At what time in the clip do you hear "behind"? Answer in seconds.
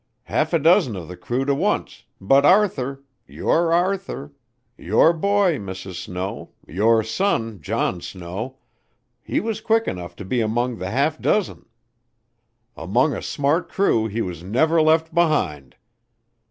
15.13-15.75